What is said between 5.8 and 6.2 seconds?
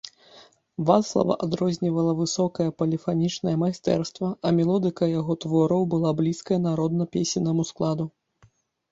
была